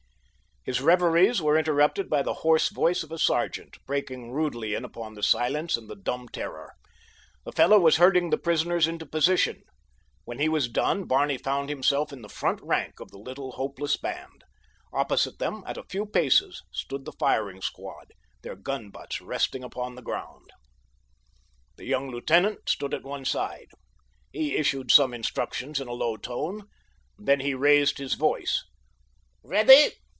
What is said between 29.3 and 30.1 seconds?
"Ready!"